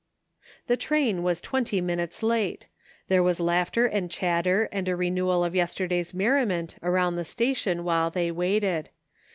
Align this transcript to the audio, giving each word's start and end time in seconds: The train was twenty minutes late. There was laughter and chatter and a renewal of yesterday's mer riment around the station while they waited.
The 0.65 0.77
train 0.77 1.21
was 1.21 1.41
twenty 1.41 1.79
minutes 1.79 2.23
late. 2.23 2.67
There 3.07 3.21
was 3.21 3.39
laughter 3.39 3.85
and 3.85 4.09
chatter 4.09 4.67
and 4.71 4.89
a 4.89 4.95
renewal 4.95 5.43
of 5.43 5.53
yesterday's 5.53 6.11
mer 6.11 6.43
riment 6.43 6.73
around 6.81 7.17
the 7.17 7.23
station 7.23 7.83
while 7.83 8.09
they 8.09 8.31
waited. 8.31 8.89